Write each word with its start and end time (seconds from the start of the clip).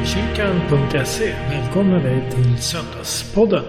Pingstkyrkan.se 0.00 1.32
välkomnar 1.32 2.00
dig 2.02 2.30
till 2.30 2.62
Söndagspodden. 2.62 3.64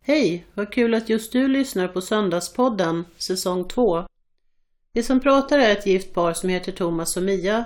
Hej! 0.00 0.46
Vad 0.54 0.72
kul 0.72 0.94
att 0.94 1.08
just 1.08 1.32
du 1.32 1.48
lyssnar 1.48 1.88
på 1.88 2.00
Söndagspodden, 2.00 3.04
säsong 3.16 3.68
2. 3.68 4.06
Det 4.92 5.02
som 5.02 5.20
pratar 5.20 5.58
är 5.58 5.72
ett 5.72 5.86
gift 5.86 6.14
par 6.14 6.32
som 6.32 6.50
heter 6.50 6.72
Thomas 6.72 7.16
och 7.16 7.22
Mia. 7.22 7.64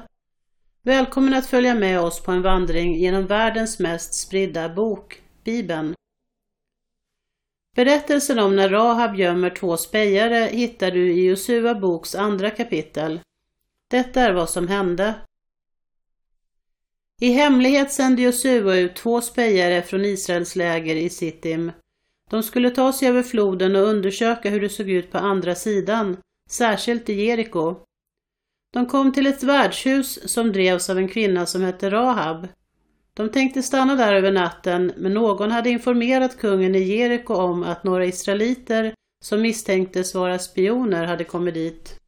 Välkommen 0.82 1.34
att 1.34 1.46
följa 1.46 1.74
med 1.74 2.00
oss 2.00 2.22
på 2.22 2.32
en 2.32 2.42
vandring 2.42 2.94
genom 2.98 3.26
världens 3.26 3.78
mest 3.78 4.14
spridda 4.14 4.68
bok, 4.68 5.22
Bibeln. 5.44 5.94
Berättelsen 7.76 8.38
om 8.38 8.56
när 8.56 8.68
Rahab 8.68 9.16
gömmer 9.16 9.50
två 9.50 9.76
spejare 9.76 10.48
hittar 10.52 10.90
du 10.90 11.12
i 11.12 11.28
Josua 11.28 11.74
boks 11.74 12.14
andra 12.14 12.50
kapitel. 12.50 13.20
Detta 13.90 14.20
är 14.20 14.32
vad 14.32 14.50
som 14.50 14.68
hände. 14.68 15.14
I 17.22 17.30
hemlighet 17.30 17.92
sände 17.92 18.22
Josua 18.22 18.76
ut 18.76 18.96
två 18.96 19.20
spejare 19.20 19.82
från 19.82 20.04
Israels 20.04 20.56
läger 20.56 20.96
i 20.96 21.10
Sittim. 21.10 21.72
De 22.30 22.42
skulle 22.42 22.70
ta 22.70 22.92
sig 22.92 23.08
över 23.08 23.22
floden 23.22 23.76
och 23.76 23.82
undersöka 23.82 24.50
hur 24.50 24.60
det 24.60 24.68
såg 24.68 24.90
ut 24.90 25.10
på 25.10 25.18
andra 25.18 25.54
sidan, 25.54 26.16
särskilt 26.50 27.08
i 27.08 27.24
Jeriko. 27.24 27.76
De 28.72 28.86
kom 28.86 29.12
till 29.12 29.26
ett 29.26 29.42
värdshus 29.42 30.32
som 30.32 30.52
drevs 30.52 30.90
av 30.90 30.98
en 30.98 31.08
kvinna 31.08 31.46
som 31.46 31.62
hette 31.62 31.90
Rahab. 31.90 32.48
De 33.14 33.28
tänkte 33.28 33.62
stanna 33.62 33.94
där 33.94 34.14
över 34.14 34.32
natten, 34.32 34.92
men 34.96 35.14
någon 35.14 35.50
hade 35.50 35.70
informerat 35.70 36.38
kungen 36.38 36.74
i 36.74 36.82
Jeriko 36.82 37.34
om 37.34 37.62
att 37.62 37.84
några 37.84 38.06
israeliter 38.06 38.94
som 39.24 39.40
misstänktes 39.40 40.14
vara 40.14 40.38
spioner 40.38 41.04
hade 41.04 41.24
kommit 41.24 41.54
dit. 41.54 42.00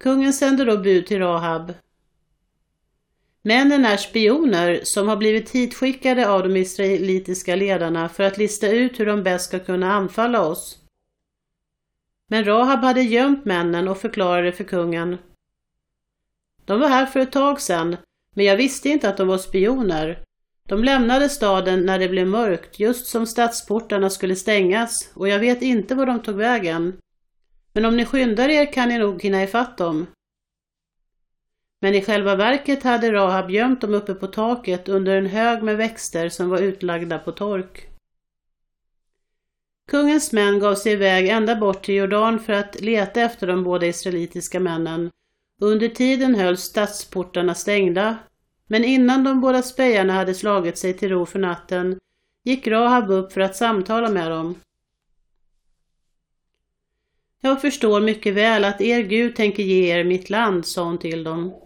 Kungen 0.00 0.32
sände 0.32 0.64
då 0.64 0.76
bud 0.76 1.06
till 1.06 1.18
Rahab. 1.18 1.72
Männen 3.46 3.84
är 3.84 3.96
spioner 3.96 4.80
som 4.82 5.08
har 5.08 5.16
blivit 5.16 5.50
hitskickade 5.50 6.28
av 6.28 6.42
de 6.42 6.56
israelitiska 6.56 7.56
ledarna 7.56 8.08
för 8.08 8.24
att 8.24 8.38
lista 8.38 8.68
ut 8.68 9.00
hur 9.00 9.06
de 9.06 9.22
bäst 9.22 9.44
ska 9.44 9.58
kunna 9.58 9.92
anfalla 9.92 10.46
oss. 10.46 10.78
Men 12.28 12.44
Rahab 12.44 12.78
hade 12.80 13.02
gömt 13.02 13.44
männen 13.44 13.88
och 13.88 13.98
förklarade 13.98 14.52
för 14.52 14.64
kungen. 14.64 15.18
De 16.64 16.80
var 16.80 16.88
här 16.88 17.06
för 17.06 17.20
ett 17.20 17.32
tag 17.32 17.60
sedan, 17.60 17.96
men 18.34 18.44
jag 18.44 18.56
visste 18.56 18.88
inte 18.88 19.08
att 19.08 19.16
de 19.16 19.28
var 19.28 19.38
spioner. 19.38 20.22
De 20.68 20.84
lämnade 20.84 21.28
staden 21.28 21.86
när 21.86 21.98
det 21.98 22.08
blev 22.08 22.26
mörkt, 22.26 22.78
just 22.80 23.06
som 23.06 23.26
stadsportarna 23.26 24.10
skulle 24.10 24.36
stängas, 24.36 25.10
och 25.14 25.28
jag 25.28 25.38
vet 25.38 25.62
inte 25.62 25.94
var 25.94 26.06
de 26.06 26.22
tog 26.22 26.36
vägen. 26.36 26.96
Men 27.72 27.84
om 27.84 27.96
ni 27.96 28.04
skyndar 28.04 28.48
er 28.48 28.72
kan 28.72 28.88
ni 28.88 28.98
nog 28.98 29.22
hinna 29.22 29.42
ifatt 29.42 29.78
dem. 29.78 30.06
Men 31.80 31.94
i 31.94 32.02
själva 32.02 32.36
verket 32.36 32.82
hade 32.82 33.12
Rahab 33.12 33.50
gömt 33.50 33.80
dem 33.80 33.94
uppe 33.94 34.14
på 34.14 34.26
taket 34.26 34.88
under 34.88 35.16
en 35.16 35.26
hög 35.26 35.62
med 35.62 35.76
växter 35.76 36.28
som 36.28 36.48
var 36.48 36.58
utlagda 36.58 37.18
på 37.18 37.32
tork. 37.32 37.88
Kungens 39.88 40.32
män 40.32 40.58
gav 40.58 40.74
sig 40.74 40.92
iväg 40.92 41.28
ända 41.28 41.56
bort 41.56 41.84
till 41.84 41.94
Jordan 41.94 42.38
för 42.38 42.52
att 42.52 42.80
leta 42.80 43.20
efter 43.20 43.46
de 43.46 43.64
båda 43.64 43.86
israelitiska 43.86 44.60
männen. 44.60 45.10
Under 45.60 45.88
tiden 45.88 46.34
hölls 46.34 46.60
stadsportarna 46.60 47.54
stängda. 47.54 48.18
Men 48.66 48.84
innan 48.84 49.24
de 49.24 49.40
båda 49.40 49.62
spejarna 49.62 50.12
hade 50.12 50.34
slagit 50.34 50.78
sig 50.78 50.94
till 50.94 51.08
ro 51.08 51.26
för 51.26 51.38
natten 51.38 51.98
gick 52.44 52.66
Rahab 52.66 53.10
upp 53.10 53.32
för 53.32 53.40
att 53.40 53.56
samtala 53.56 54.10
med 54.10 54.30
dem. 54.30 54.54
Jag 57.40 57.60
förstår 57.60 58.00
mycket 58.00 58.34
väl 58.34 58.64
att 58.64 58.80
er 58.80 59.02
Gud 59.02 59.36
tänker 59.36 59.62
ge 59.62 59.98
er 59.98 60.04
mitt 60.04 60.30
land, 60.30 60.66
sa 60.66 60.84
hon 60.84 60.98
till 60.98 61.24
dem. 61.24 61.65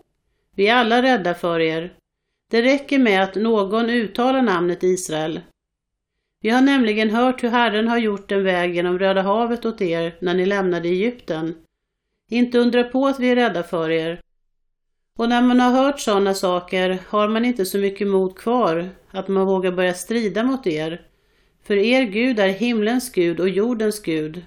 Vi 0.57 0.69
är 0.69 0.75
alla 0.75 1.03
rädda 1.03 1.35
för 1.35 1.61
er. 1.61 1.93
Det 2.51 2.63
räcker 2.63 2.99
med 2.99 3.23
att 3.23 3.35
någon 3.35 3.91
uttalar 3.91 4.43
namnet 4.43 4.83
Israel. 4.83 5.41
Vi 6.41 6.51
har 6.51 6.61
nämligen 6.63 7.11
hört 7.11 7.43
hur 7.43 7.49
Herren 7.49 7.89
har 7.89 7.99
gjort 7.99 8.33
en 8.33 8.45
väg 8.45 8.75
genom 8.75 8.99
Röda 8.99 9.23
havet 9.23 9.65
åt 9.65 9.81
er 9.81 10.17
när 10.21 10.35
ni 10.35 10.47
lämnade 10.47 10.89
Egypten. 10.89 11.55
Inte 12.31 12.59
undra 12.59 12.85
på 12.85 13.07
att 13.07 13.21
vi 13.21 13.31
är 13.31 13.37
rädda 13.37 13.63
för 13.63 13.91
er. 13.91 14.21
Och 15.19 15.29
när 15.29 15.43
man 15.43 15.61
har 15.61 15.71
hört 15.71 16.01
sådana 16.01 16.35
saker 16.35 16.99
har 17.09 17.29
man 17.29 17.45
inte 17.45 17.67
så 17.67 17.79
mycket 17.79 18.09
mod 18.09 18.39
kvar 18.39 18.89
att 19.11 19.29
man 19.29 19.47
vågar 19.47 19.73
börja 19.73 19.95
strida 19.95 20.43
mot 20.43 20.67
er. 20.67 21.07
För 21.63 21.77
er 21.77 22.03
Gud 22.03 22.39
är 22.39 22.49
himlens 22.49 23.13
Gud 23.13 23.41
och 23.41 23.49
jordens 23.49 24.03
Gud. 24.03 24.43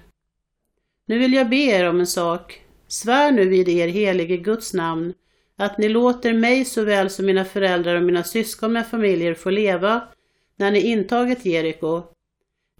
Nu 1.06 1.18
vill 1.18 1.32
jag 1.32 1.48
be 1.48 1.56
er 1.56 1.88
om 1.88 2.00
en 2.00 2.06
sak. 2.06 2.60
Svär 2.88 3.32
nu 3.32 3.48
vid 3.48 3.68
er 3.68 3.88
helige 3.88 4.36
Guds 4.36 4.74
namn 4.74 5.14
att 5.56 5.78
ni 5.78 5.88
låter 5.88 6.32
mig 6.32 6.64
såväl 6.64 7.10
som 7.10 7.26
mina 7.26 7.44
föräldrar 7.44 7.96
och 7.96 8.02
mina 8.02 8.24
syskon 8.24 8.72
med 8.72 8.86
familjer 8.86 9.34
få 9.34 9.50
leva 9.50 10.08
när 10.56 10.70
ni 10.70 10.80
intagit 10.80 11.44
Jeriko. 11.44 12.02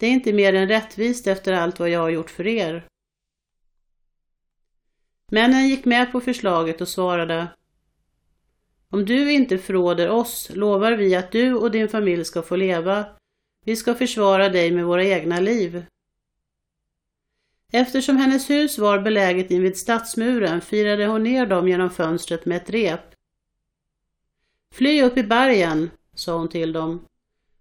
Det 0.01 0.07
är 0.07 0.11
inte 0.11 0.33
mer 0.33 0.55
än 0.55 0.69
rättvist 0.69 1.27
efter 1.27 1.53
allt 1.53 1.79
vad 1.79 1.89
jag 1.89 2.01
har 2.01 2.11
gjort 2.11 2.31
för 2.31 2.47
er. 2.47 2.87
Männen 5.31 5.69
gick 5.69 5.85
med 5.85 6.13
på 6.13 6.21
förslaget 6.21 6.81
och 6.81 6.89
svarade 6.89 7.49
Om 8.89 9.05
du 9.05 9.33
inte 9.33 9.59
förråder 9.59 10.09
oss 10.09 10.51
lovar 10.55 10.93
vi 10.93 11.15
att 11.15 11.33
du 11.33 11.55
och 11.55 11.71
din 11.71 11.89
familj 11.89 12.25
ska 12.25 12.43
få 12.43 12.57
leva. 12.57 13.07
Vi 13.65 13.77
ska 13.77 13.95
försvara 13.95 14.49
dig 14.49 14.71
med 14.71 14.85
våra 14.85 15.05
egna 15.05 15.41
liv. 15.41 15.85
Eftersom 17.73 18.17
hennes 18.17 18.51
hus 18.51 18.79
var 18.79 18.99
beläget 18.99 19.51
invid 19.51 19.77
stadsmuren 19.77 20.61
firade 20.61 21.07
hon 21.07 21.23
ner 21.23 21.47
dem 21.47 21.69
genom 21.69 21.91
fönstret 21.91 22.47
med 22.47 22.57
ett 22.57 22.71
rep. 22.71 23.15
Fly 24.75 25.03
upp 25.03 25.17
i 25.17 25.23
bergen, 25.23 25.91
sa 26.15 26.37
hon 26.39 26.49
till 26.49 26.73
dem. 26.73 27.05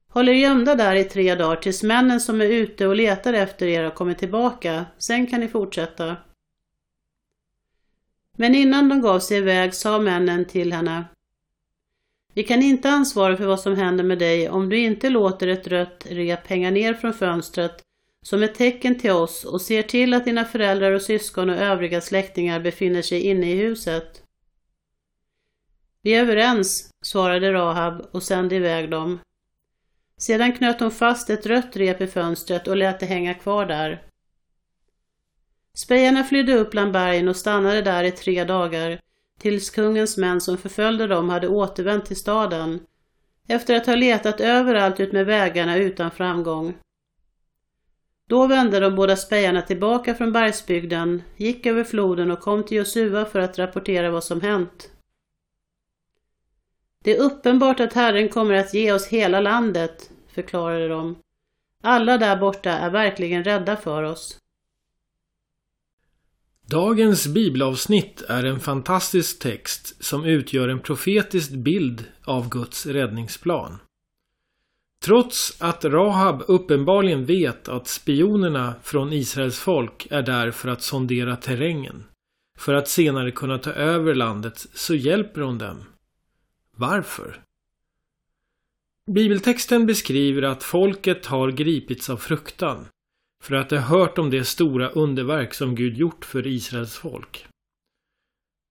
Håll 0.10 0.30
er 0.30 0.34
gömda 0.34 0.76
där 0.76 0.96
i 0.96 1.04
tre 1.04 1.36
dagar 1.36 1.56
tills 1.56 1.84
männen 1.84 2.20
som 2.20 2.42
är 2.42 2.46
ute 2.46 2.88
och 2.88 2.96
letar 2.96 3.34
efter 3.34 3.68
er 3.68 3.84
har 3.84 3.92
kommit 3.92 4.18
tillbaka. 4.18 4.86
Sen 4.98 5.28
kan 5.28 5.40
ni 5.40 5.48
fortsätta. 5.48 6.16
Men 8.38 8.56
innan 8.56 8.90
de 8.90 9.02
gav 9.02 9.20
sig 9.20 9.38
iväg 9.38 9.74
sa 9.74 10.00
männen 10.00 10.46
till 10.46 10.74
henne. 10.74 11.06
Vi 12.34 12.44
kan 12.44 12.62
inte 12.62 12.90
ansvara 12.90 13.38
för 13.38 13.46
vad 13.46 13.60
som 13.60 13.76
händer 13.76 14.04
med 14.04 14.20
dig 14.20 14.50
om 14.50 14.70
du 14.70 14.78
inte 14.78 15.10
låter 15.10 15.48
ett 15.48 15.68
rött 15.68 16.06
rep 16.10 16.48
hänga 16.48 16.72
ner 16.72 16.94
från 16.94 17.14
fönstret 17.14 17.83
som 18.24 18.44
ett 18.44 18.56
tecken 18.56 19.00
till 19.00 19.12
oss 19.12 19.44
och 19.46 19.62
ser 19.62 19.84
till 19.84 20.14
att 20.14 20.26
dina 20.26 20.46
föräldrar 20.46 20.92
och 20.92 21.02
syskon 21.02 21.50
och 21.50 21.56
övriga 21.56 22.02
släktingar 22.02 22.60
befinner 22.60 23.02
sig 23.02 23.22
inne 23.22 23.52
i 23.52 23.56
huset. 23.56 24.24
Vi 26.02 26.16
är 26.16 26.22
överens, 26.22 26.90
svarade 27.06 27.54
Rahab 27.54 28.10
och 28.12 28.24
sände 28.24 28.56
iväg 28.56 28.90
dem. 28.90 29.20
Sedan 30.18 30.54
knöt 30.54 30.80
hon 30.80 30.92
fast 30.92 31.30
ett 31.30 31.46
rött 31.46 31.76
rep 31.76 32.02
i 32.02 32.08
fönstret 32.08 32.68
och 32.68 32.78
lät 32.78 33.00
det 33.00 33.06
hänga 33.06 33.34
kvar 33.34 33.66
där. 33.66 34.08
Spejarna 35.78 36.24
flydde 36.24 36.54
upp 36.54 36.72
bland 36.72 36.92
bergen 36.92 37.28
och 37.28 37.36
stannade 37.36 37.82
där 37.82 38.04
i 38.04 38.12
tre 38.12 38.44
dagar, 38.44 39.00
tills 39.40 39.70
kungens 39.70 40.18
män 40.18 40.42
som 40.42 40.58
förföljde 40.58 41.08
dem 41.08 41.30
hade 41.30 41.48
återvänt 41.48 42.06
till 42.06 42.16
staden, 42.16 42.80
efter 43.48 43.76
att 43.76 43.86
ha 43.86 43.96
letat 43.96 44.42
överallt 44.42 45.00
utmed 45.00 45.26
vägarna 45.26 45.78
utan 45.78 46.12
framgång. 46.12 46.74
Då 48.34 48.48
vände 48.48 48.80
de 48.80 48.96
båda 48.96 49.16
spejarna 49.16 49.62
tillbaka 49.62 50.16
från 50.16 50.32
bergsbygden, 50.32 51.24
gick 51.38 51.66
över 51.66 51.84
floden 51.84 52.32
och 52.32 52.40
kom 52.40 52.64
till 52.64 52.78
Josua 52.78 53.26
för 53.26 53.40
att 53.40 53.60
rapportera 53.60 54.12
vad 54.12 54.24
som 54.24 54.42
hänt. 54.42 54.92
Det 57.04 57.18
är 57.18 57.22
uppenbart 57.22 57.80
att 57.80 57.94
Herren 57.94 58.30
kommer 58.30 58.54
att 58.54 58.74
ge 58.74 58.92
oss 58.92 59.08
hela 59.08 59.40
landet, 59.40 60.10
förklarade 60.28 60.88
de. 60.88 61.16
Alla 61.82 62.18
där 62.18 62.36
borta 62.38 62.72
är 62.72 62.90
verkligen 62.90 63.44
rädda 63.44 63.78
för 63.78 64.04
oss. 64.04 64.38
Dagens 66.68 67.28
bibelavsnitt 67.28 68.22
är 68.22 68.44
en 68.44 68.60
fantastisk 68.60 69.40
text 69.40 70.04
som 70.04 70.26
utgör 70.26 70.68
en 70.68 70.80
profetisk 70.80 71.52
bild 71.52 72.06
av 72.24 72.50
Guds 72.50 72.86
räddningsplan. 72.86 73.80
Trots 75.04 75.62
att 75.62 75.86
Rahab 75.86 76.44
uppenbarligen 76.48 77.26
vet 77.26 77.70
att 77.70 77.88
spionerna 77.88 78.76
från 78.84 79.14
Israels 79.14 79.60
folk 79.60 80.08
är 80.12 80.22
där 80.22 80.52
för 80.52 80.70
att 80.70 80.82
sondera 80.82 81.36
terrängen, 81.36 82.04
för 82.60 82.74
att 82.74 82.88
senare 82.88 83.32
kunna 83.32 83.58
ta 83.58 83.72
över 83.72 84.16
landet, 84.16 84.66
så 84.74 84.96
hjälper 84.96 85.42
hon 85.42 85.58
dem. 85.58 85.84
Varför? 86.76 87.42
Bibeltexten 89.12 89.86
beskriver 89.86 90.42
att 90.42 90.64
folket 90.64 91.26
har 91.26 91.52
gripits 91.52 92.10
av 92.10 92.18
fruktan 92.18 92.88
för 93.44 93.56
att 93.56 93.70
de 93.70 93.78
hört 93.78 94.18
om 94.18 94.30
det 94.30 94.46
stora 94.46 94.90
underverk 94.90 95.54
som 95.54 95.76
Gud 95.76 95.98
gjort 95.98 96.26
för 96.26 96.48
Israels 96.48 96.98
folk. 96.98 97.46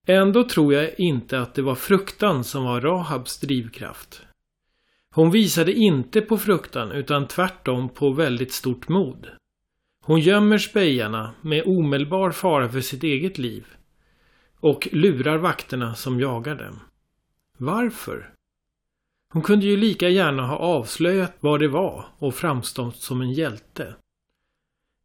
Ändå 0.07 0.43
tror 0.43 0.73
jag 0.73 0.99
inte 0.99 1.39
att 1.39 1.53
det 1.53 1.61
var 1.61 1.75
fruktan 1.75 2.43
som 2.43 2.63
var 2.63 2.81
Rahabs 2.81 3.39
drivkraft. 3.39 4.21
Hon 5.15 5.31
visade 5.31 5.73
inte 5.73 6.21
på 6.21 6.37
fruktan 6.37 6.91
utan 6.91 7.27
tvärtom 7.27 7.89
på 7.89 8.09
väldigt 8.09 8.53
stort 8.53 8.89
mod. 8.89 9.27
Hon 10.05 10.19
gömmer 10.19 10.57
spejarna 10.57 11.33
med 11.41 11.63
omedelbar 11.65 12.31
fara 12.31 12.69
för 12.69 12.81
sitt 12.81 13.03
eget 13.03 13.37
liv 13.37 13.65
och 14.59 14.87
lurar 14.91 15.37
vakterna 15.37 15.95
som 15.95 16.19
jagar 16.19 16.55
dem. 16.55 16.79
Varför? 17.57 18.33
Hon 19.33 19.41
kunde 19.41 19.65
ju 19.65 19.77
lika 19.77 20.09
gärna 20.09 20.47
ha 20.47 20.57
avslöjat 20.57 21.37
vad 21.39 21.59
det 21.59 21.67
var 21.67 22.05
och 22.17 22.35
framstått 22.35 22.95
som 22.95 23.21
en 23.21 23.31
hjälte. 23.31 23.95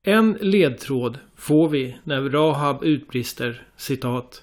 En 0.05 0.33
ledtråd 0.41 1.19
får 1.37 1.69
vi 1.69 1.99
när 2.05 2.31
Rahab 2.31 2.85
utbrister 2.85 3.67
citat 3.77 4.43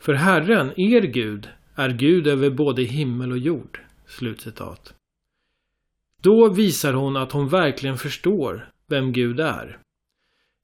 För 0.00 0.14
Herren, 0.14 0.80
er 0.80 1.00
Gud, 1.00 1.48
är 1.74 1.90
Gud 1.90 2.26
över 2.26 2.50
både 2.50 2.82
himmel 2.82 3.32
och 3.32 3.38
jord. 3.38 3.80
Slutcitat. 4.08 4.94
Då 6.22 6.52
visar 6.52 6.92
hon 6.92 7.16
att 7.16 7.32
hon 7.32 7.48
verkligen 7.48 7.96
förstår 7.96 8.70
vem 8.88 9.12
Gud 9.12 9.40
är. 9.40 9.78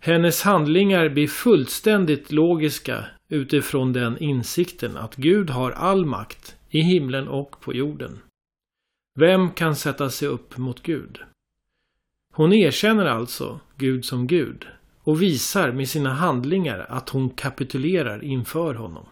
Hennes 0.03 0.43
handlingar 0.43 1.09
blir 1.09 1.27
fullständigt 1.27 2.33
logiska 2.33 3.07
utifrån 3.29 3.93
den 3.93 4.19
insikten 4.19 4.97
att 4.97 5.17
Gud 5.17 5.51
har 5.51 5.71
all 5.71 6.07
makt 6.07 6.57
i 6.69 6.81
himlen 6.81 7.29
och 7.29 7.61
på 7.61 7.75
jorden. 7.75 8.19
Vem 9.19 9.51
kan 9.51 9.77
sätta 9.77 10.11
sig 10.11 10.29
upp 10.29 10.57
mot 10.57 10.83
Gud? 10.83 11.21
Hon 12.33 12.53
erkänner 12.53 13.07
alltså 13.07 13.61
Gud 13.77 14.05
som 14.05 14.27
Gud 14.27 14.67
och 15.05 15.23
visar 15.23 15.73
med 15.73 15.89
sina 15.89 16.15
handlingar 16.15 16.87
att 16.89 17.09
hon 17.09 17.31
kapitulerar 17.31 18.25
inför 18.25 18.75
honom. 18.75 19.07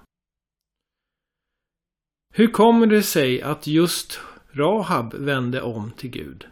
Hur 2.34 2.46
kommer 2.46 2.86
det 2.86 3.02
sig 3.02 3.42
att 3.42 3.66
just 3.66 4.20
Rahab 4.52 5.14
vände 5.14 5.62
om 5.62 5.90
till 5.96 6.10
Gud? 6.10 6.46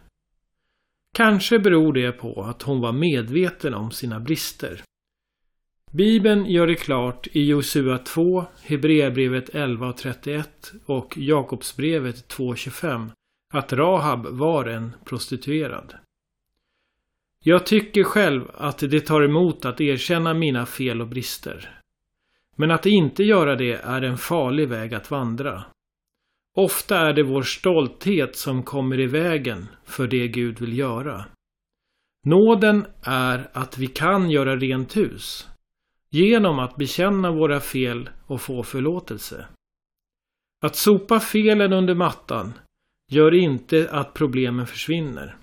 Kanske 1.13 1.59
beror 1.59 1.93
det 1.93 2.11
på 2.11 2.43
att 2.43 2.61
hon 2.61 2.81
var 2.81 2.91
medveten 2.91 3.73
om 3.73 3.91
sina 3.91 4.19
brister. 4.19 4.83
Bibeln 5.91 6.45
gör 6.45 6.67
det 6.67 6.75
klart 6.75 7.27
i 7.31 7.45
Josua 7.45 7.97
2, 7.97 8.45
Hebreerbrevet 8.61 9.49
11 9.55 9.87
och 9.89 9.97
31 9.97 10.71
och 10.85 11.17
Jakobsbrevet 11.17 12.33
2.25 12.33 13.09
att 13.53 13.73
Rahab 13.73 14.25
var 14.25 14.65
en 14.65 14.91
prostituerad. 15.05 15.93
Jag 17.43 17.65
tycker 17.65 18.03
själv 18.03 18.51
att 18.53 18.77
det 18.77 19.01
tar 19.01 19.21
emot 19.21 19.65
att 19.65 19.81
erkänna 19.81 20.33
mina 20.33 20.65
fel 20.65 21.01
och 21.01 21.07
brister. 21.07 21.80
Men 22.55 22.71
att 22.71 22.85
inte 22.85 23.23
göra 23.23 23.55
det 23.55 23.73
är 23.73 24.01
en 24.01 24.17
farlig 24.17 24.69
väg 24.69 24.93
att 24.93 25.11
vandra. 25.11 25.63
Ofta 26.57 26.97
är 26.97 27.13
det 27.13 27.23
vår 27.23 27.41
stolthet 27.41 28.35
som 28.35 28.63
kommer 28.63 28.99
i 28.99 29.07
vägen 29.07 29.67
för 29.83 30.07
det 30.07 30.27
Gud 30.27 30.59
vill 30.59 30.77
göra. 30.77 31.25
Nåden 32.23 32.85
är 33.03 33.49
att 33.53 33.77
vi 33.77 33.87
kan 33.87 34.29
göra 34.29 34.55
rent 34.55 34.97
hus 34.97 35.47
genom 36.09 36.59
att 36.59 36.75
bekänna 36.75 37.31
våra 37.31 37.59
fel 37.59 38.09
och 38.25 38.41
få 38.41 38.63
förlåtelse. 38.63 39.47
Att 40.63 40.75
sopa 40.75 41.19
felen 41.19 41.73
under 41.73 41.95
mattan 41.95 42.53
gör 43.11 43.33
inte 43.33 43.89
att 43.91 44.13
problemen 44.13 44.67
försvinner. 44.67 45.35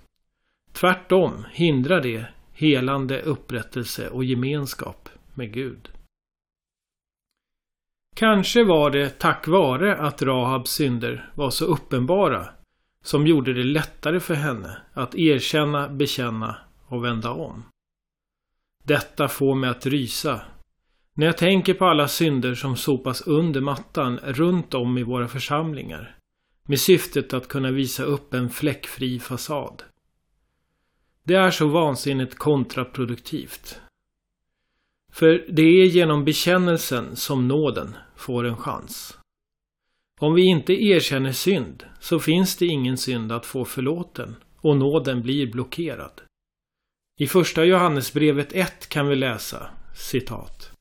Tvärtom 0.72 1.44
hindrar 1.52 2.00
det 2.00 2.26
helande 2.52 3.22
upprättelse 3.22 4.08
och 4.08 4.24
gemenskap 4.24 5.08
med 5.34 5.52
Gud. 5.52 5.88
Kanske 8.18 8.64
var 8.64 8.90
det 8.90 9.18
tack 9.18 9.48
vare 9.48 9.96
att 9.96 10.22
Rahabs 10.22 10.70
synder 10.70 11.30
var 11.34 11.50
så 11.50 11.64
uppenbara 11.64 12.48
som 13.04 13.26
gjorde 13.26 13.52
det 13.52 13.64
lättare 13.64 14.20
för 14.20 14.34
henne 14.34 14.78
att 14.92 15.14
erkänna, 15.14 15.88
bekänna 15.88 16.56
och 16.86 17.04
vända 17.04 17.30
om. 17.30 17.64
Detta 18.84 19.28
får 19.28 19.54
mig 19.54 19.70
att 19.70 19.86
rysa. 19.86 20.40
När 21.14 21.26
jag 21.26 21.36
tänker 21.36 21.74
på 21.74 21.84
alla 21.84 22.08
synder 22.08 22.54
som 22.54 22.76
sopas 22.76 23.20
under 23.20 23.60
mattan 23.60 24.18
runt 24.18 24.74
om 24.74 24.98
i 24.98 25.02
våra 25.02 25.28
församlingar. 25.28 26.16
Med 26.68 26.80
syftet 26.80 27.34
att 27.34 27.48
kunna 27.48 27.70
visa 27.70 28.02
upp 28.02 28.34
en 28.34 28.50
fläckfri 28.50 29.20
fasad. 29.20 29.82
Det 31.24 31.34
är 31.34 31.50
så 31.50 31.68
vansinnigt 31.68 32.38
kontraproduktivt. 32.38 33.80
För 35.12 35.46
det 35.48 35.62
är 35.62 35.86
genom 35.86 36.24
bekännelsen 36.24 37.16
som 37.16 37.48
nåden 37.48 37.96
får 38.18 38.46
en 38.46 38.56
chans. 38.56 39.18
Om 40.20 40.34
vi 40.34 40.44
inte 40.46 40.72
erkänner 40.72 41.32
synd 41.32 41.84
så 42.00 42.18
finns 42.18 42.56
det 42.56 42.66
ingen 42.66 42.96
synd 42.96 43.32
att 43.32 43.46
få 43.46 43.64
förlåten 43.64 44.36
och 44.56 44.76
nåden 44.76 45.22
blir 45.22 45.52
blockerad. 45.52 46.20
I 47.18 47.26
första 47.26 47.64
Johannesbrevet 47.64 48.52
1 48.52 48.88
kan 48.88 49.08
vi 49.08 49.16
läsa 49.16 49.70
citat. 49.94 50.72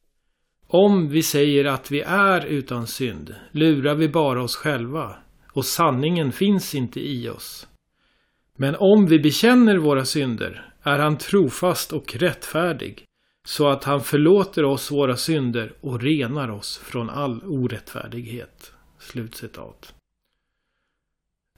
Om 0.68 1.10
vi 1.10 1.24
säger 1.24 1.66
att 1.66 1.92
vi 1.92 2.02
är 2.02 2.46
utan 2.46 2.88
synd 2.88 3.36
lurar 3.52 3.96
vi 3.96 4.10
bara 4.10 4.44
oss 4.44 4.56
själva 4.56 5.16
och 5.54 5.66
sanningen 5.66 6.32
finns 6.32 6.76
inte 6.76 7.00
i 7.00 7.30
oss. 7.30 7.68
Men 8.58 8.76
om 8.76 9.06
vi 9.06 9.20
bekänner 9.20 9.78
våra 9.78 10.06
synder 10.06 10.74
är 10.84 11.00
han 11.00 11.18
trofast 11.18 11.94
och 11.94 12.16
rättfärdig 12.16 13.07
så 13.48 13.68
att 13.68 13.84
han 13.84 14.04
förlåter 14.04 14.64
oss 14.66 14.92
våra 14.92 15.18
synder 15.18 15.74
och 15.82 16.02
renar 16.02 16.50
oss 16.50 16.78
från 16.78 17.10
all 17.10 17.44
orättfärdighet. 17.46 18.72
Slutcitat. 19.00 19.94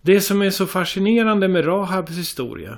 Det 0.01 0.21
som 0.21 0.41
är 0.41 0.49
så 0.49 0.67
fascinerande 0.67 1.47
med 1.47 1.67
Rahabs 1.67 2.11
historia 2.11 2.77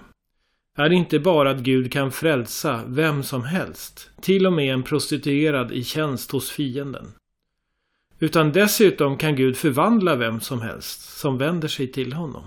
är 0.78 0.94
inte 0.94 1.20
bara 1.20 1.52
att 1.52 1.60
Gud 1.60 1.92
kan 1.92 2.12
frälsa 2.12 2.84
vem 2.88 3.24
som 3.24 3.44
helst, 3.44 4.10
till 4.22 4.48
och 4.48 4.54
med 4.54 4.74
en 4.74 4.84
prostituerad 4.84 5.72
i 5.72 5.84
tjänst 5.84 6.32
hos 6.32 6.52
fienden. 6.52 7.12
Utan 8.20 8.52
dessutom 8.52 9.18
kan 9.18 9.36
Gud 9.36 9.58
förvandla 9.58 10.16
vem 10.16 10.40
som 10.40 10.62
helst 10.62 11.20
som 11.20 11.38
vänder 11.38 11.68
sig 11.68 11.88
till 11.88 12.14
honom. 12.14 12.44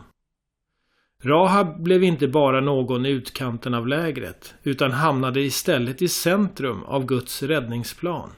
Rahab 1.24 1.82
blev 1.82 2.04
inte 2.04 2.28
bara 2.28 2.60
någon 2.60 3.06
i 3.06 3.10
utkanten 3.10 3.74
av 3.74 3.88
lägret 3.88 4.54
utan 4.62 4.92
hamnade 4.92 5.40
istället 5.40 6.02
i 6.02 6.08
centrum 6.08 6.82
av 6.82 7.06
Guds 7.06 7.42
räddningsplan. 7.42 8.30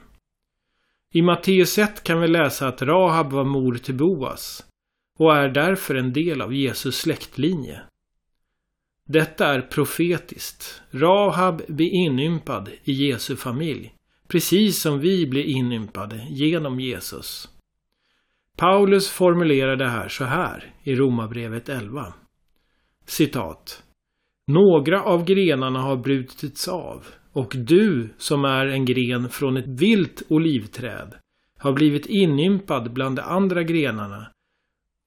I 1.13 1.21
Matteus 1.21 1.77
1 1.77 2.03
kan 2.03 2.21
vi 2.21 2.27
läsa 2.27 2.67
att 2.67 2.81
Rahab 2.81 3.31
var 3.31 3.43
mor 3.43 3.75
till 3.75 3.95
Boas 3.95 4.65
och 5.19 5.35
är 5.35 5.49
därför 5.49 5.95
en 5.95 6.13
del 6.13 6.41
av 6.41 6.53
Jesus 6.53 6.97
släktlinje. 6.97 7.81
Detta 9.05 9.47
är 9.47 9.61
profetiskt. 9.61 10.81
Rahab 10.91 11.61
blir 11.67 11.89
inympad 11.89 12.69
i 12.83 12.91
Jesu 12.91 13.35
familj, 13.35 13.93
precis 14.27 14.81
som 14.81 14.99
vi 14.99 15.27
blir 15.27 15.43
inympade 15.43 16.27
genom 16.29 16.79
Jesus. 16.79 17.49
Paulus 18.57 19.09
formulerar 19.09 19.75
det 19.75 19.89
här 19.89 20.07
så 20.09 20.23
här 20.23 20.73
i 20.83 20.95
Romarbrevet 20.95 21.69
11 21.69 22.13
citat. 23.07 23.83
Några 24.47 25.03
av 25.03 25.25
grenarna 25.25 25.79
har 25.79 25.97
brutits 25.97 26.67
av 26.67 27.07
och 27.33 27.53
du 27.57 28.09
som 28.17 28.45
är 28.45 28.65
en 28.65 28.85
gren 28.85 29.29
från 29.29 29.57
ett 29.57 29.67
vilt 29.67 30.23
olivträd 30.29 31.15
har 31.57 31.73
blivit 31.73 32.05
inympad 32.05 32.93
bland 32.93 33.15
de 33.15 33.21
andra 33.21 33.63
grenarna 33.63 34.27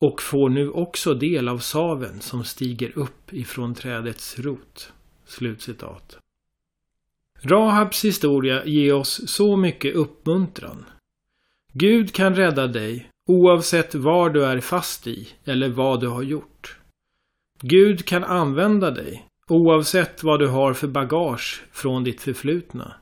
och 0.01 0.23
får 0.23 0.49
nu 0.49 0.71
också 0.71 1.15
del 1.15 1.49
av 1.49 1.59
saven 1.59 2.21
som 2.21 2.45
stiger 2.45 2.99
upp 2.99 3.33
ifrån 3.33 3.75
trädets 3.75 4.39
rot. 4.39 4.93
Slutcitat. 5.25 6.19
Rahabs 7.43 8.05
historia 8.05 8.65
ger 8.65 8.95
oss 8.95 9.21
så 9.27 9.57
mycket 9.57 9.95
uppmuntran. 9.95 10.85
Gud 11.73 12.15
kan 12.15 12.35
rädda 12.35 12.67
dig 12.67 13.11
oavsett 13.29 13.95
var 13.95 14.31
du 14.31 14.45
är 14.45 14.61
fast 14.61 15.07
i 15.07 15.29
eller 15.45 15.69
vad 15.69 16.01
du 16.01 16.09
har 16.09 16.23
gjort. 16.23 16.50
Gud 17.63 18.05
kan 18.05 18.25
använda 18.25 18.91
dig 18.91 19.27
oavsett 19.49 20.23
vad 20.23 20.41
du 20.41 20.49
har 20.49 20.73
för 20.73 20.89
bagage 20.89 21.63
från 21.73 22.05
ditt 22.05 22.21
förflutna. 22.21 22.95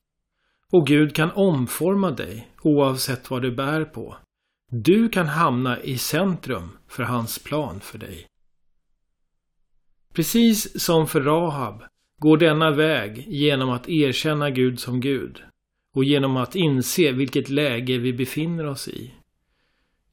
Och 0.73 0.87
Gud 0.87 1.15
kan 1.15 1.31
omforma 1.31 2.11
dig 2.11 2.49
oavsett 2.63 3.31
vad 3.31 3.43
du 3.43 3.55
bär 3.55 3.85
på. 3.85 4.17
Du 4.71 5.09
kan 5.09 5.27
hamna 5.27 5.81
i 5.81 5.99
centrum 5.99 6.69
för 6.89 7.03
hans 7.03 7.39
plan 7.45 7.81
för 7.81 7.99
dig. 7.99 8.27
Precis 10.15 10.85
som 10.85 11.07
för 11.07 11.21
Rahab 11.21 11.83
går 12.19 12.37
denna 12.37 12.71
väg 12.71 13.25
genom 13.29 13.71
att 13.71 13.89
erkänna 13.89 14.51
Gud 14.51 14.81
som 14.81 15.01
Gud 15.01 15.43
och 15.95 16.05
genom 16.05 16.37
att 16.37 16.57
inse 16.57 17.13
vilket 17.13 17.49
läge 17.49 17.99
vi 17.99 18.13
befinner 18.13 18.67
oss 18.67 18.89
i. 18.89 19.15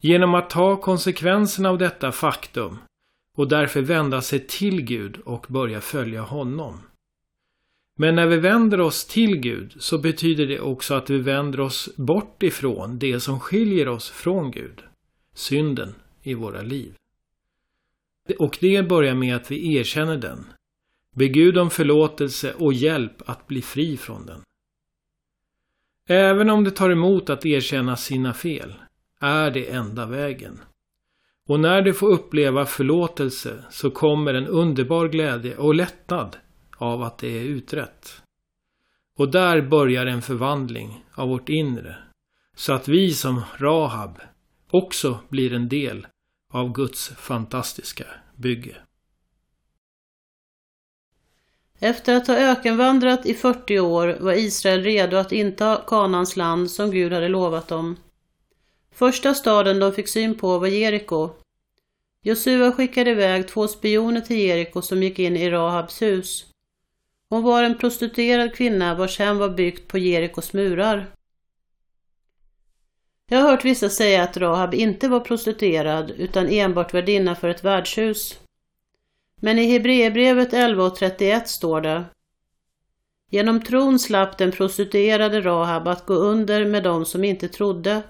Genom 0.02 0.36
att 0.36 0.50
ta 0.50 0.82
konsekvenserna 0.82 1.70
av 1.70 1.78
detta 1.78 2.12
faktum 2.12 2.78
och 3.36 3.48
därför 3.48 3.82
vända 3.82 4.22
sig 4.22 4.40
till 4.48 4.82
Gud 4.82 5.18
och 5.26 5.46
börja 5.50 5.82
följa 5.82 6.22
honom. 6.22 6.80
Men 7.98 8.16
när 8.16 8.28
vi 8.28 8.38
vänder 8.38 8.82
oss 8.82 9.06
till 9.06 9.38
Gud 9.38 9.76
så 9.80 9.98
betyder 9.98 10.48
det 10.48 10.60
också 10.60 10.94
att 10.94 11.10
vi 11.10 11.18
vänder 11.18 11.60
oss 11.60 11.96
bort 11.96 12.44
ifrån 12.44 13.00
det 13.00 13.20
som 13.20 13.40
skiljer 13.40 13.88
oss 13.88 14.10
från 14.10 14.52
Gud. 14.52 14.84
Synden 15.34 15.96
i 16.24 16.34
våra 16.34 16.62
liv. 16.62 16.96
Och 18.40 18.58
det 18.62 18.88
börjar 18.88 19.16
med 19.16 19.36
att 19.36 19.52
vi 19.52 19.76
erkänner 19.76 20.18
den. 20.18 20.46
Be 21.16 21.28
Gud 21.28 21.58
om 21.58 21.70
förlåtelse 21.70 22.54
och 22.54 22.74
hjälp 22.74 23.30
att 23.30 23.48
bli 23.48 23.62
fri 23.62 23.98
från 23.98 24.26
den. 24.26 24.42
Även 26.10 26.50
om 26.50 26.64
det 26.64 26.72
tar 26.72 26.90
emot 26.90 27.30
att 27.30 27.46
erkänna 27.46 27.96
sina 27.96 28.34
fel 28.34 28.74
är 29.20 29.52
det 29.52 29.72
enda 29.72 30.06
vägen. 30.06 30.60
Och 31.50 31.60
när 31.60 31.82
du 31.82 31.94
får 31.94 32.08
uppleva 32.08 32.66
förlåtelse 32.66 33.64
så 33.70 33.92
kommer 33.92 34.34
en 34.34 34.48
underbar 34.48 35.08
glädje 35.08 35.58
och 35.58 35.76
lättnad 35.76 36.38
av 36.78 37.04
att 37.04 37.18
det 37.18 37.40
är 37.40 37.44
utrett. 37.44 38.22
Och 39.18 39.32
där 39.32 39.62
börjar 39.62 40.06
en 40.06 40.22
förvandling 40.22 41.06
av 41.14 41.30
vårt 41.30 41.50
inre. 41.50 41.96
Så 42.56 42.74
att 42.74 42.88
vi 42.88 43.14
som 43.14 43.42
Rahab 43.58 44.20
också 44.72 45.20
blir 45.30 45.54
en 45.54 45.70
del 45.70 46.08
av 46.54 46.74
Guds 46.74 47.10
fantastiska 47.10 48.06
bygge. 48.36 48.76
Efter 51.80 52.16
att 52.16 52.28
ha 52.28 52.36
ökenvandrat 52.36 53.26
i 53.26 53.34
40 53.34 53.80
år 53.80 54.18
var 54.20 54.34
Israel 54.34 54.84
redo 54.84 55.18
att 55.18 55.32
inta 55.32 55.82
Kanans 55.88 56.36
land 56.36 56.72
som 56.72 56.92
Gud 56.92 57.14
hade 57.14 57.30
lovat 57.30 57.68
dem. 57.68 57.96
Första 58.96 59.34
staden 59.34 59.80
de 59.80 59.94
fick 59.94 60.08
syn 60.08 60.38
på 60.38 60.60
var 60.60 60.68
Jeriko. 60.68 61.30
Josua 62.22 62.72
skickade 62.72 63.12
iväg 63.12 63.48
två 63.48 63.68
spioner 63.68 64.22
till 64.22 64.40
Jeriko 64.40 64.82
som 64.82 65.04
gick 65.04 65.20
in 65.20 65.38
i 65.38 65.50
Rahabs 65.50 66.02
hus. 66.02 66.46
Hon 67.30 67.44
var 67.44 67.64
en 67.64 67.78
prostituerad 67.78 68.56
kvinna 68.56 68.96
vars 68.96 69.20
hem 69.20 69.38
var 69.38 69.50
byggt 69.50 69.88
på 69.88 69.98
Jerikos 69.98 70.54
murar. 70.54 71.12
Jag 73.30 73.40
har 73.40 73.50
hört 73.50 73.66
vissa 73.66 73.90
säga 73.90 74.24
att 74.24 74.38
Rahab 74.38 74.74
inte 74.74 75.08
var 75.08 75.20
prostituerad 75.20 76.12
utan 76.12 76.50
enbart 76.50 76.94
värdinna 76.94 77.36
för 77.36 77.50
ett 77.50 77.64
värdshus. 77.64 78.40
Men 79.42 79.60
i 79.60 79.66
Hebreerbrevet 79.66 80.54
11.31 80.54 81.46
står 81.46 81.82
det 81.82 82.06
Genom 83.32 83.62
tron 83.62 84.00
slapp 84.00 84.38
den 84.38 84.52
prostituerade 84.52 85.42
Rahab 85.42 85.88
att 85.88 86.06
gå 86.06 86.14
under 86.14 86.66
med 86.66 86.84
dem 86.84 87.06
som 87.06 87.24
inte 87.24 87.48
trodde, 87.48 88.04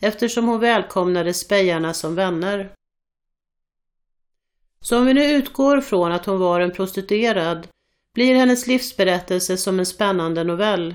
eftersom 0.00 0.48
hon 0.48 0.60
välkomnade 0.60 1.34
spejarna 1.34 1.94
som 1.94 2.14
vänner. 2.14 2.72
Så 4.80 4.98
om 4.98 5.06
vi 5.06 5.14
nu 5.14 5.24
utgår 5.24 5.80
från 5.80 6.12
att 6.12 6.26
hon 6.26 6.38
var 6.38 6.60
en 6.60 6.72
prostituerad 6.72 7.68
blir 8.14 8.34
hennes 8.34 8.66
livsberättelse 8.66 9.56
som 9.56 9.78
en 9.78 9.86
spännande 9.86 10.44
novell. 10.44 10.94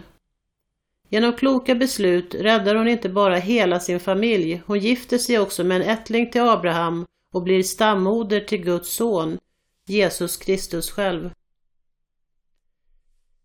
Genom 1.10 1.34
kloka 1.34 1.76
beslut 1.76 2.36
räddar 2.36 2.76
hon 2.76 2.88
inte 2.88 3.10
bara 3.10 3.36
hela 3.36 3.80
sin 3.80 4.00
familj, 4.00 4.62
hon 4.66 4.80
gifter 4.80 5.18
sig 5.18 5.40
också 5.40 5.64
med 5.64 5.82
en 5.82 5.90
ättling 5.90 6.32
till 6.32 6.42
Abraham 6.42 7.06
och 7.34 7.44
blir 7.44 7.64
stammoder 7.64 8.40
till 8.40 8.64
Guds 8.64 8.96
son, 8.96 9.40
Jesus 9.86 10.38
Kristus 10.38 10.92
själv. 10.92 11.30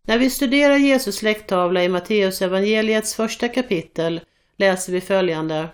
När 0.01 0.17
vi 0.17 0.29
studerar 0.29 0.77
Jesus 0.77 1.15
släkttavla 1.15 1.83
i 1.83 1.89
Matteusevangeliets 1.89 3.15
första 3.15 3.47
kapitel 3.47 4.21
läser 4.57 4.93
vi 4.93 5.01
följande. 5.01 5.69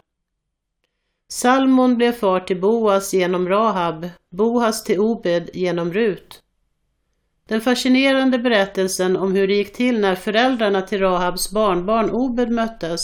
Salmon 1.30 1.96
blev 1.96 2.12
far 2.12 2.40
till 2.40 2.62
Boas 2.62 3.14
genom 3.14 3.50
Rahab, 3.50 4.10
Boas 4.30 4.84
till 4.84 5.00
Obed 5.00 5.50
genom 5.54 5.94
Rut. 5.94 6.44
Den 7.48 7.62
fascinerande 7.62 8.40
berättelsen 8.40 9.18
om 9.18 9.36
hur 9.36 9.48
det 9.48 9.56
gick 9.56 9.74
till 9.74 10.00
när 10.00 10.16
föräldrarna 10.16 10.82
till 10.82 11.00
Rahabs 11.00 11.52
barnbarn 11.52 12.10
Obed 12.10 12.50
möttes 12.50 13.00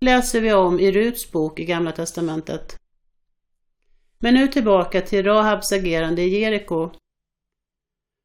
läser 0.00 0.40
vi 0.40 0.52
om 0.52 0.80
i 0.80 0.92
Ruts 0.92 1.32
bok 1.32 1.60
i 1.60 1.64
Gamla 1.64 1.92
Testamentet. 1.92 2.78
Men 4.18 4.34
nu 4.34 4.48
tillbaka 4.48 5.00
till 5.00 5.24
Rahabs 5.24 5.72
agerande 5.72 6.22
i 6.22 6.40
Jeriko. 6.40 6.90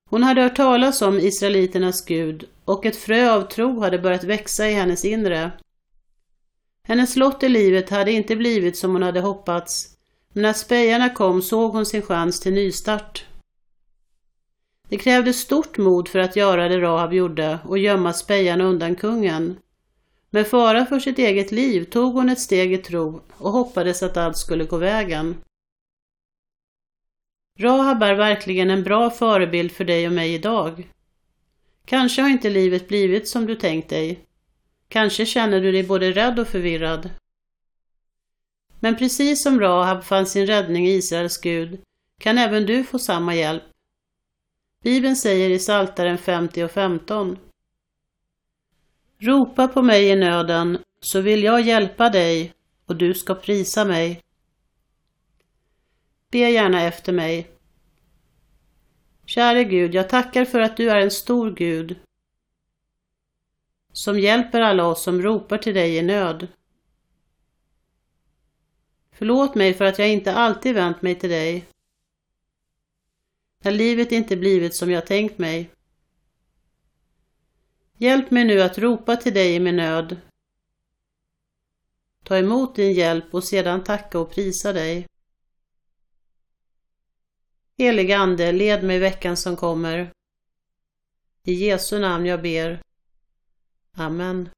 Hon 0.10 0.24
hade 0.24 0.42
hört 0.42 0.56
talas 0.56 1.02
om 1.02 1.20
Israeliternas 1.20 2.06
Gud 2.06 2.50
och 2.66 2.86
ett 2.86 2.96
frö 2.96 3.34
av 3.34 3.42
tro 3.42 3.80
hade 3.80 4.00
börjat 4.00 4.24
växa 4.24 4.70
i 4.70 4.74
hennes 4.74 5.06
inre. 5.06 5.52
Hennes 6.88 7.16
lott 7.16 7.44
i 7.44 7.50
livet 7.50 7.90
hade 7.90 8.12
inte 8.12 8.36
blivit 8.36 8.78
som 8.78 8.92
hon 8.92 9.04
hade 9.04 9.22
hoppats, 9.22 9.98
men 10.34 10.42
när 10.44 10.54
spejarna 10.54 11.10
kom 11.10 11.42
såg 11.42 11.72
hon 11.72 11.86
sin 11.86 12.02
chans 12.02 12.40
till 12.40 12.54
nystart. 12.54 13.26
Det 14.90 14.98
krävde 14.98 15.34
stort 15.34 15.78
mod 15.78 16.08
för 16.08 16.20
att 16.20 16.36
göra 16.36 16.70
det 16.70 16.80
Rahab 16.80 17.14
gjorde 17.14 17.60
och 17.66 17.78
gömma 17.78 18.14
spejarna 18.14 18.64
undan 18.64 18.96
kungen. 18.96 19.58
Med 20.30 20.48
fara 20.48 20.86
för 20.86 21.00
sitt 21.00 21.20
eget 21.20 21.52
liv 21.52 21.84
tog 21.84 22.14
hon 22.14 22.30
ett 22.30 22.40
steg 22.40 22.74
i 22.74 22.78
tro 22.78 23.22
och 23.38 23.52
hoppades 23.52 24.04
att 24.04 24.18
allt 24.18 24.38
skulle 24.38 24.64
gå 24.66 24.78
vägen. 24.78 25.36
Rahab 27.60 28.04
är 28.04 28.14
verkligen 28.14 28.70
en 28.70 28.84
bra 28.84 29.10
förebild 29.10 29.72
för 29.72 29.86
dig 29.86 30.08
och 30.08 30.14
mig 30.14 30.34
idag. 30.34 30.88
Kanske 31.86 32.22
har 32.22 32.30
inte 32.30 32.50
livet 32.50 32.88
blivit 32.88 33.28
som 33.28 33.46
du 33.46 33.56
tänkt 33.56 33.90
dig. 33.90 34.27
Kanske 34.90 35.26
känner 35.26 35.62
du 35.62 35.72
dig 35.72 35.84
både 35.84 36.12
rädd 36.12 36.40
och 36.40 36.48
förvirrad. 36.48 37.10
Men 38.80 38.96
precis 38.96 39.44
som 39.44 39.60
Rahab 39.60 40.04
fann 40.04 40.26
sin 40.26 40.48
räddning 40.48 40.88
i 40.88 40.92
Israels 40.92 41.38
Gud 41.38 41.82
kan 42.20 42.38
även 42.38 42.66
du 42.66 42.84
få 42.84 43.00
samma 43.00 43.36
hjälp. 43.36 43.64
Bibeln 44.84 45.16
säger 45.16 45.50
i 45.50 45.58
Psaltaren 45.58 46.18
50 46.18 46.64
och 46.64 46.72
15. 46.72 47.38
Ropa 49.20 49.68
på 49.68 49.82
mig 49.82 50.10
i 50.10 50.16
nöden, 50.16 50.78
så 51.00 51.22
vill 51.22 51.44
jag 51.44 51.62
hjälpa 51.62 52.10
dig 52.10 52.54
och 52.86 52.96
du 52.96 53.14
ska 53.14 53.36
prisa 53.36 53.86
mig. 53.86 54.22
Be 56.32 56.38
gärna 56.38 56.82
efter 56.82 57.14
mig. 57.14 57.52
Käre 59.26 59.64
Gud, 59.64 59.96
jag 59.96 60.10
tackar 60.10 60.46
för 60.46 60.60
att 60.60 60.78
du 60.78 60.90
är 60.90 60.98
en 60.98 61.12
stor 61.12 61.52
Gud 61.52 61.96
som 63.98 64.20
hjälper 64.20 64.62
alla 64.62 64.86
oss 64.86 65.04
som 65.04 65.22
ropar 65.22 65.58
till 65.58 65.74
dig 65.74 65.98
i 65.98 66.02
nöd. 66.02 66.48
Förlåt 69.12 69.56
mig 69.56 69.74
för 69.74 69.86
att 69.86 70.00
jag 70.00 70.10
inte 70.10 70.34
alltid 70.34 70.76
vänt 70.76 71.02
mig 71.02 71.16
till 71.16 71.30
dig 71.30 71.68
när 73.64 73.72
livet 73.72 74.12
inte 74.12 74.38
blivit 74.38 74.76
som 74.76 74.92
jag 74.92 75.06
tänkt 75.06 75.38
mig. 75.38 75.70
Hjälp 77.98 78.32
mig 78.32 78.46
nu 78.46 78.62
att 78.62 78.78
ropa 78.78 79.16
till 79.16 79.34
dig 79.34 79.56
i 79.56 79.60
min 79.60 79.76
nöd. 79.76 80.18
Ta 82.24 82.38
emot 82.38 82.76
din 82.76 82.94
hjälp 82.94 83.34
och 83.34 83.44
sedan 83.44 83.84
tacka 83.84 84.20
och 84.20 84.32
prisa 84.32 84.74
dig. 84.74 85.08
Helige 87.78 88.18
Ande, 88.18 88.52
led 88.52 88.84
mig 88.84 89.00
veckan 89.00 89.38
som 89.38 89.56
kommer. 89.56 90.12
I 91.44 91.54
Jesu 91.54 92.00
namn 92.00 92.26
jag 92.26 92.42
ber. 92.42 92.87
Amen. 93.98 94.52